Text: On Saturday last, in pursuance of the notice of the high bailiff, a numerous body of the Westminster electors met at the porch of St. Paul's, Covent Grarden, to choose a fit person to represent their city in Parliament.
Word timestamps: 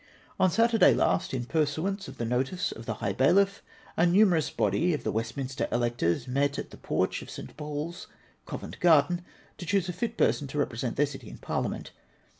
On 0.39 0.49
Saturday 0.49 0.95
last, 0.95 1.31
in 1.31 1.45
pursuance 1.45 2.07
of 2.07 2.17
the 2.17 2.25
notice 2.25 2.71
of 2.71 2.87
the 2.87 2.95
high 2.95 3.13
bailiff, 3.13 3.61
a 3.95 4.07
numerous 4.07 4.49
body 4.49 4.95
of 4.95 5.03
the 5.03 5.11
Westminster 5.11 5.67
electors 5.71 6.27
met 6.27 6.57
at 6.57 6.71
the 6.71 6.77
porch 6.77 7.21
of 7.21 7.29
St. 7.29 7.55
Paul's, 7.55 8.07
Covent 8.47 8.79
Grarden, 8.79 9.21
to 9.59 9.65
choose 9.67 9.89
a 9.89 9.93
fit 9.93 10.17
person 10.17 10.47
to 10.47 10.57
represent 10.57 10.95
their 10.95 11.05
city 11.05 11.29
in 11.29 11.37
Parliament. 11.37 11.91